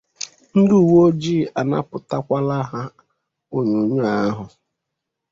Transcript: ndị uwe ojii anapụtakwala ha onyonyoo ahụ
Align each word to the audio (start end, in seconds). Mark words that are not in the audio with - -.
ndị 0.57 0.75
uwe 0.83 0.97
ojii 1.07 1.49
anapụtakwala 1.59 2.57
ha 2.71 2.81
onyonyoo 3.57 4.11
ahụ 4.25 4.45